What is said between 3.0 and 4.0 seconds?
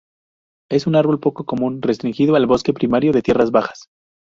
de tierras bajas.